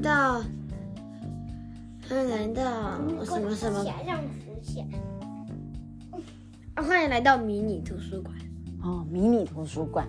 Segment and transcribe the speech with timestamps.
[0.00, 0.40] 到，
[2.08, 2.62] 欢迎来到
[3.24, 3.84] 什么什么？
[4.06, 4.98] 让浮起来。
[6.74, 8.34] 啊，欢迎来到迷你图书馆。
[8.82, 10.06] 哦，迷你图书馆，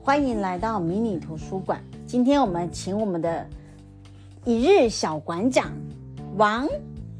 [0.00, 1.82] 欢迎来到迷你图书馆。
[2.06, 3.44] 今天我们请我们的
[4.44, 5.72] 一日小馆长
[6.36, 6.68] 王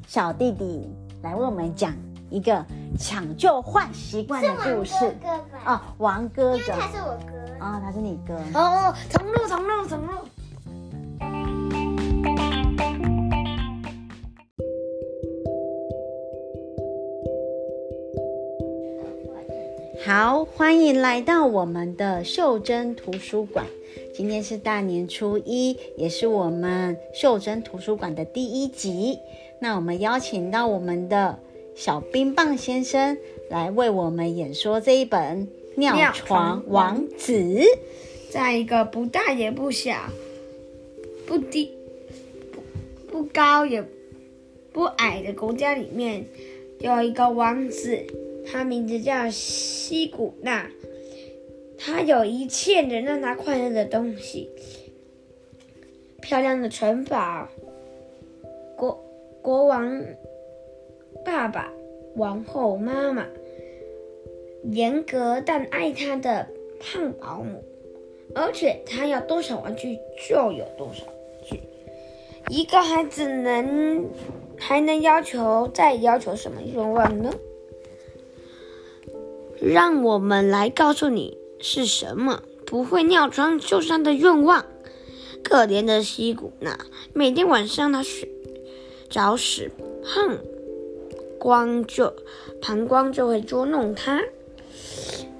[0.06, 0.88] 小弟弟
[1.22, 1.92] 来为我们讲
[2.30, 2.64] 一个
[2.96, 4.94] 抢救坏习惯的故事。
[5.20, 7.64] 哥哥哦，王哥哥，他是我哥。
[7.64, 8.34] 啊、哦，他是你哥。
[8.54, 10.12] 哦，重录，重录，重录。
[20.04, 23.66] 好，欢迎来到我们的秀珍图书馆。
[24.14, 29.18] 今天是大年初一，也是我们秀珍图书馆的第一集。
[29.60, 31.38] 那我们邀请到我们的
[31.74, 33.16] 小冰棒先生
[33.48, 35.48] 来为我们演说这一本
[35.80, 37.32] 《尿床王子》。
[38.30, 39.96] 在一个不大也不小、
[41.26, 41.72] 不低
[42.52, 42.60] 不
[43.10, 43.82] 不高也
[44.72, 46.26] 不矮的国家里面，
[46.80, 48.06] 有一个王子。
[48.46, 50.70] 他名字叫西古纳，
[51.76, 54.50] 他有一切能让他快乐的东西：
[56.22, 57.48] 漂亮的城堡、
[58.76, 59.04] 国
[59.42, 60.04] 国王
[61.24, 61.72] 爸爸、
[62.14, 63.26] 王后妈妈、
[64.70, 66.48] 严格但爱他的
[66.80, 67.62] 胖保姆，
[68.34, 71.60] 而且他要多少玩具就有多少玩具。
[72.48, 74.08] 一个孩子能
[74.56, 77.32] 还能要求再要求什么愿望呢？
[79.60, 84.64] 让我们来告诉你是什么不会尿床受伤的愿望。
[85.42, 86.78] 可怜的西古纳，
[87.12, 88.28] 每天晚上他睡
[89.08, 89.70] 着时，
[90.02, 90.38] 哼
[91.38, 92.12] 光就
[92.60, 94.22] 膀胱就会捉弄他。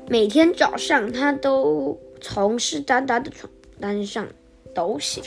[0.09, 4.28] 每天早上，他都从湿哒哒的床单上
[4.72, 5.25] 抖醒。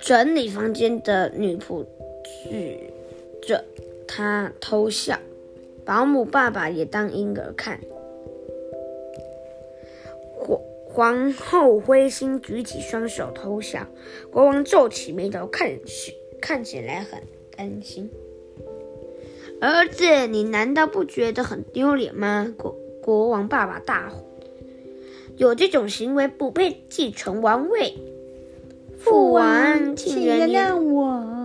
[0.00, 1.84] 整理房间的女仆
[2.24, 2.80] 指
[3.42, 3.62] 着
[4.08, 5.18] 他偷笑。
[5.90, 7.80] 保姆爸爸也当婴儿看。
[10.38, 13.88] 皇皇后灰心举起双手投降。
[14.30, 17.20] 国王皱起眉头，看起看起来很
[17.56, 18.08] 担心。
[19.60, 22.54] 儿子，你难道不觉得很丢脸吗？
[22.56, 24.24] 国国王爸爸大吼
[25.36, 27.94] ：“有这种行为不配继承王位。”
[28.96, 31.39] 父王，请原谅我。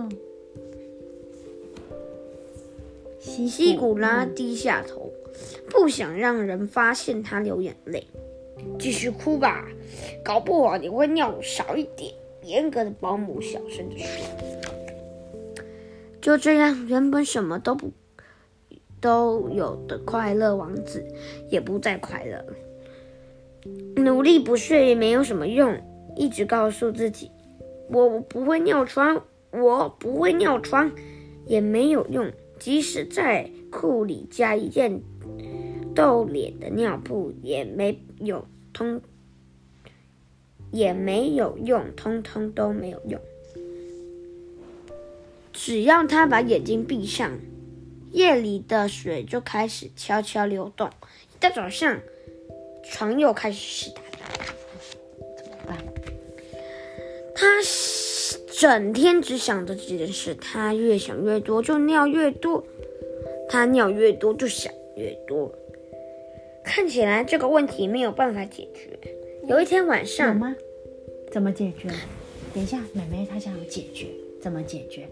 [3.26, 5.12] 西西古拉低下头，
[5.68, 8.06] 不想让人发现他流眼泪。
[8.78, 9.66] 继续哭吧，
[10.24, 12.14] 搞不好你会尿少一点。
[12.44, 14.24] 严格的保姆小声地说。
[16.20, 17.90] 就这样，原本什么都不
[19.00, 21.04] 都有的快乐王子，
[21.50, 22.46] 也不再快乐。
[23.96, 25.76] 努力不睡也没有什么用，
[26.14, 27.32] 一直告诉自己，
[27.90, 29.20] 我不会尿床，
[29.50, 30.92] 我不会尿床，
[31.44, 32.30] 也没有用。
[32.58, 35.00] 即使在裤里加一件
[35.94, 39.00] 逗脸的尿布，也没有通，
[40.70, 43.20] 也没有用，通通都没有用。
[45.52, 47.38] 只要他把眼睛闭上，
[48.12, 50.90] 夜里的水就开始悄悄流动。
[51.34, 52.00] 一到早上，
[52.84, 54.02] 床又开始湿哒
[58.58, 62.62] 整天只想着这件事，他越想越多，就尿越多；
[63.50, 65.52] 他尿越多，就想越多。
[66.64, 68.98] 看起来这个问题没有办法解决。
[69.46, 70.56] 有一天晚上，有吗？
[71.30, 71.90] 怎么解决？
[72.54, 74.06] 等一下，妹妹她想要解决，
[74.40, 75.06] 怎么解决？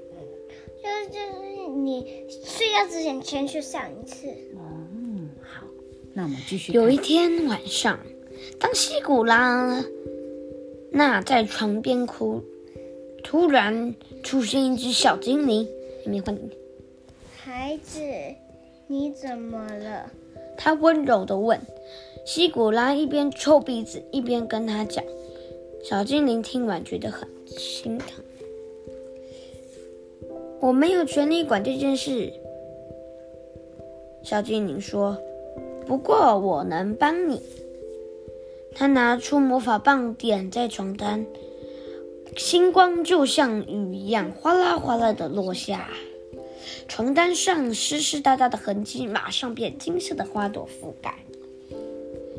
[0.83, 4.27] 就是就是你睡觉之前先去上一次。
[4.55, 5.67] 嗯，好，
[6.15, 6.73] 那我们继续。
[6.73, 8.01] 有一天晚上，
[8.59, 9.85] 当西古拉
[10.91, 12.43] 那在床边哭。
[13.25, 15.67] 突然出现一只小精灵，
[16.07, 16.51] 没换你。
[17.35, 17.99] 孩子，
[18.87, 20.09] 你怎么了？
[20.57, 21.59] 他温柔的问。
[22.25, 25.03] 西古拉一边抽鼻子一边跟他讲。
[25.83, 28.23] 小精灵听完觉得很心疼。
[30.61, 32.33] 我没有权利管这件事。
[34.23, 35.19] 小精灵说。
[35.87, 37.43] 不过我能帮你。
[38.75, 41.27] 他拿出魔法棒点在床单。
[42.37, 45.89] 星光就像雨一样哗啦哗啦的落下，
[46.89, 51.15] 床单上湿湿哒哒的痕迹马上被金色的花朵覆盖。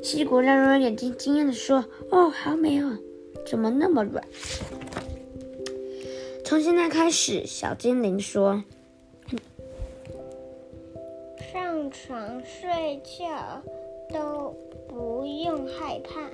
[0.03, 2.97] 西古拉揉揉眼睛，惊讶地说：“哦，好美哦，
[3.47, 4.23] 怎么那么软？”
[6.45, 8.63] 从现在开始，小精灵说
[11.51, 13.63] ：“上床睡觉
[14.13, 14.55] 都
[14.87, 16.29] 不用害怕。”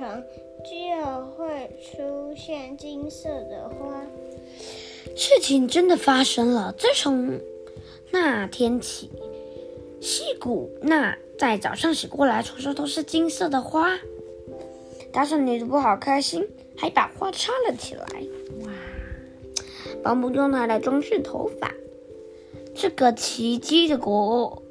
[0.00, 0.24] 床，
[0.64, 4.02] 就会出现金色的花。
[5.14, 6.74] 事情真的发生了。
[6.78, 7.38] 自从
[8.10, 9.10] 那天起，
[10.00, 13.98] 西古娜在早上醒过来，床上都是金色的花。
[15.12, 16.48] 打扫女仆好开心，
[16.78, 18.06] 还把花插了起来。
[18.64, 18.72] 哇！
[20.02, 21.74] 保姆用它来装饰头发。
[22.74, 24.62] 这个奇迹的国，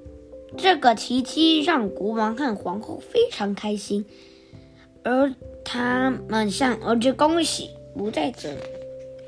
[0.58, 4.06] 这个奇迹让国王和皇后非常开心，
[5.04, 8.50] 而他们向儿子恭喜，不再责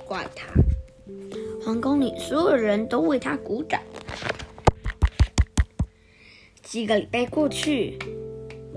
[0.05, 0.47] 怪他。
[1.63, 3.81] 皇宫里所有人都为他鼓掌。
[6.63, 7.99] 几个礼拜过去，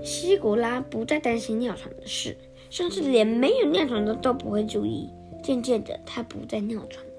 [0.03, 2.37] 西古拉不再担心尿床的事，
[2.69, 5.09] 甚至连没有尿床的都不会注意。
[5.43, 7.11] 渐渐的，他不再尿床了。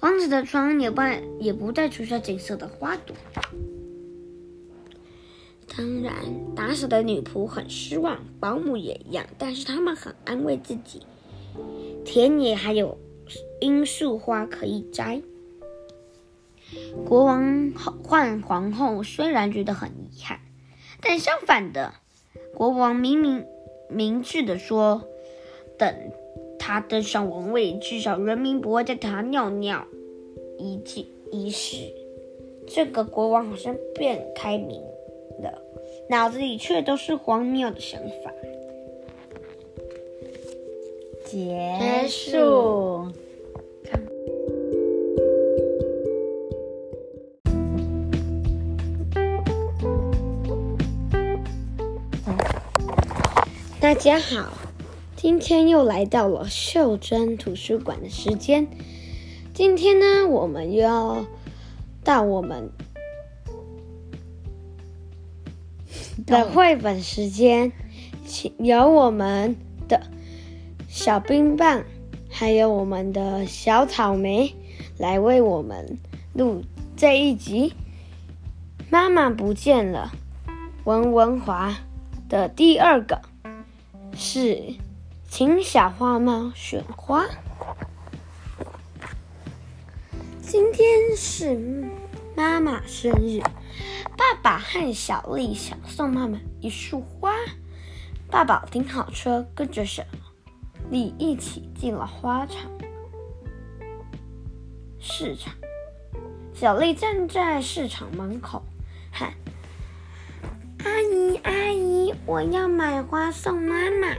[0.00, 1.00] 王子的床也不
[1.40, 3.14] 也不再出现金色的花朵。
[5.76, 6.14] 当然，
[6.54, 9.26] 打扫的女仆很失望，保姆也一样。
[9.38, 11.02] 但是他们很安慰自己，
[12.04, 12.96] 田野还有
[13.60, 15.20] 罂粟花可以摘。
[17.06, 17.72] 国王
[18.02, 20.40] 换皇后虽然觉得很遗憾，
[21.00, 21.94] 但相反的，
[22.54, 23.44] 国王明明
[23.88, 25.02] 明智的说，
[25.78, 26.12] 等。
[26.56, 29.86] 他登上王位，至少人民不会再给他尿尿
[30.58, 31.76] 一记一时。
[32.66, 34.80] 这个国王好像变开明
[35.42, 35.62] 了，
[36.08, 38.30] 脑子里却都是荒谬的想法。
[41.24, 43.12] 结束。
[53.80, 54.52] 大家好。
[55.16, 58.68] 今天又来到了秀珍图书馆的时间。
[59.54, 61.24] 今天呢，我们又要
[62.02, 62.70] 到我们
[66.26, 67.72] 的绘本时间，
[68.26, 69.56] 请由我们
[69.88, 70.02] 的
[70.88, 71.84] 小冰棒，
[72.30, 74.54] 还有我们的小草莓
[74.98, 75.98] 来为我们
[76.32, 76.64] 录
[76.96, 77.74] 这一集。
[78.90, 80.12] 妈妈不见了，
[80.84, 81.76] 文文华
[82.28, 83.20] 的第二个
[84.16, 84.74] 是。
[85.26, 87.24] 请小花猫选花。
[90.40, 91.58] 今天是
[92.36, 93.42] 妈妈生日，
[94.24, 97.34] 爸爸和小丽想送妈妈一束花。
[98.30, 100.02] 爸爸停好车，跟着小
[100.90, 102.70] 丽一起进了花场。
[104.98, 105.52] 市场，
[106.54, 108.62] 小丽站在市场门口，
[109.12, 109.34] 喊
[110.82, 114.16] ：“阿姨，阿姨，我要买花送妈妈。”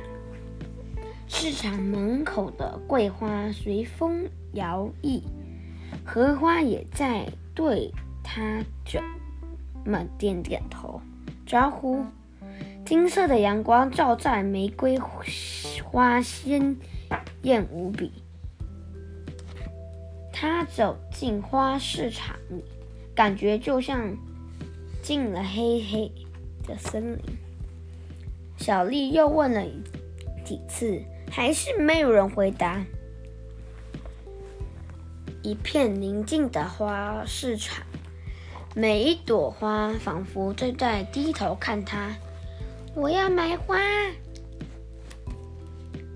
[1.27, 5.23] 市场门口的桂花随风摇曳，
[6.05, 7.91] 荷花也在对
[8.23, 9.01] 他着
[9.85, 10.99] 们点点头
[11.45, 12.05] 招呼。
[12.85, 16.75] 金色的阳光照在玫瑰花，鲜
[17.43, 18.11] 艳无比。
[20.33, 22.63] 他走进花市场里，
[23.15, 24.17] 感觉就像
[25.01, 26.11] 进了黑黑
[26.67, 27.23] 的森林。
[28.57, 29.63] 小丽又问了
[30.43, 31.01] 几次。
[31.31, 32.85] 还是没有人回答。
[35.41, 37.85] 一片宁静的花市场，
[38.77, 42.13] 每一朵花仿佛正在低头看它。
[42.93, 43.77] 我要买花，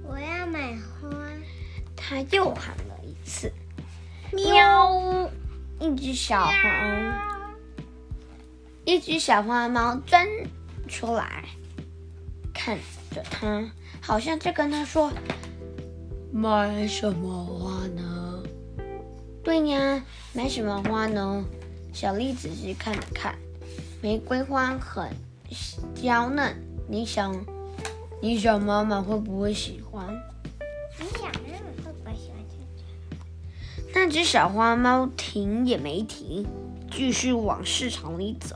[0.04, 1.10] 我要买花。
[1.96, 3.50] 他又喊了一次，
[4.34, 5.32] 喵！
[5.80, 7.48] 一只小黄，
[8.84, 10.28] 一只小花猫钻
[10.86, 11.46] 出来，
[12.54, 12.78] 看
[13.12, 13.72] 着他。
[14.02, 15.10] 好像在跟他说
[16.34, 18.44] ：“买什么花呢
[19.42, 21.46] ？”“对呀，买什么花呢？”
[21.92, 23.36] 小丽仔细看了看，
[24.02, 25.12] 玫瑰花很
[25.96, 26.56] 娇嫩。
[26.88, 27.36] 你想，
[28.22, 30.08] 你想妈妈会不会喜欢？
[31.00, 33.94] 你想妈妈会不会喜欢？
[33.94, 36.46] 那只小花猫停也没停，
[36.92, 38.56] 继续往市场里走。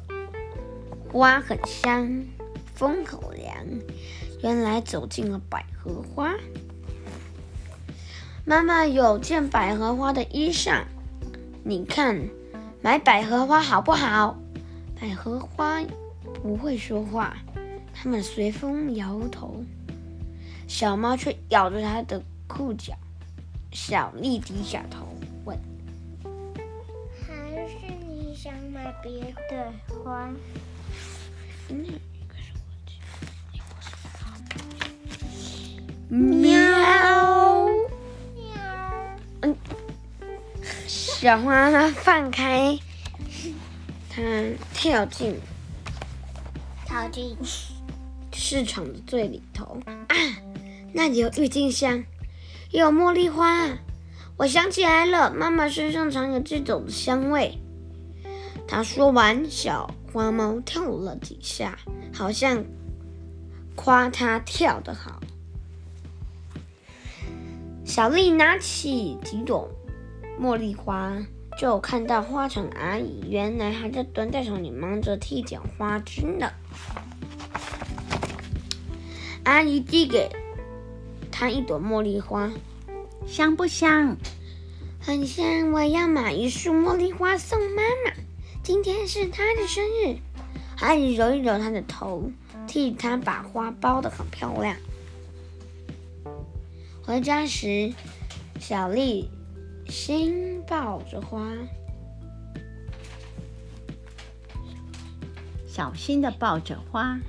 [1.12, 2.26] 花很香，
[2.74, 3.54] 风很凉。
[4.42, 6.34] 原来走进了百合花。
[8.46, 10.84] 妈妈有件百合花的衣裳，
[11.64, 12.30] 你看，
[12.84, 14.38] 买百合花好不好？
[15.00, 15.82] 百合花
[16.42, 17.38] 不会说话，
[17.94, 19.64] 它们随风摇头。
[20.68, 22.94] 小猫却咬着它的裤脚。
[23.72, 25.08] 小丽低下头
[25.46, 25.58] 问
[27.26, 27.34] ：“还
[27.70, 27.76] 是
[28.06, 30.30] 你想买别的花？”
[36.10, 36.44] 嗯！
[40.88, 42.78] 小花它放开，
[44.10, 44.22] 它
[44.74, 45.40] 跳进，
[46.86, 47.36] 跳进
[48.34, 50.16] 市场的最里头啊，
[50.94, 52.04] 那里有郁金香，
[52.72, 53.70] 有茉莉花。
[54.38, 57.60] 我想起来了，妈妈身上常有这种香味。
[58.68, 61.78] 她说完，小花猫跳了几下，
[62.14, 62.66] 好像
[63.76, 65.22] 夸她跳得好。
[67.86, 69.70] 小丽拿起几朵
[70.40, 71.26] 茉莉花，
[71.60, 76.52] 就看到花场阿姨原来还在蹲在手里忙着剃剪花枝呢。
[79.44, 80.30] 阿姨递给
[81.32, 82.52] 她一朵茉莉花，
[83.26, 84.18] 香不香？
[85.00, 85.72] 很香。
[85.72, 88.14] 我要买一束茉莉花送妈妈，
[88.64, 90.18] 今天是她的生日。
[90.80, 92.32] 阿姨揉一揉她的头，
[92.68, 94.76] 替她把花包得很漂亮。
[97.06, 97.94] 回家时，
[98.60, 99.30] 小丽
[99.88, 101.48] 心抱着花，
[105.68, 107.20] 小心的抱着花。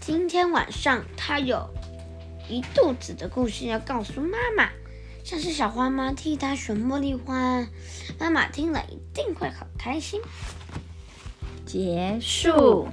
[0.00, 1.68] 今天晚上，他有
[2.48, 4.70] 一肚子的故事要告诉妈妈，
[5.22, 7.66] 像是小花猫替他选茉莉花，
[8.18, 10.20] 妈妈听了一定会很开心。
[11.66, 12.88] 结束。